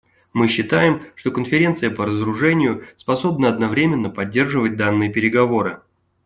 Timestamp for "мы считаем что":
0.33-1.29